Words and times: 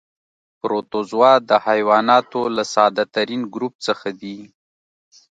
پروتوزوا 0.59 1.31
د 1.49 1.51
حیواناتو 1.65 2.41
له 2.55 2.63
ساده 2.73 3.05
ترین 3.15 3.41
ګروپ 3.53 3.73
څخه 3.87 4.09
دي. 4.21 4.37